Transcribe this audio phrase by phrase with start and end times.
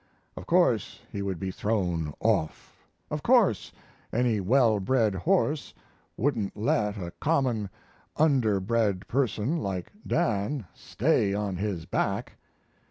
[0.35, 2.87] Of course, he would be thrown off.
[3.11, 3.71] Of course,
[4.11, 5.75] any well bred horse
[6.17, 7.69] wouldn't let a common,
[8.17, 12.31] underbred person like Dan stay on his back!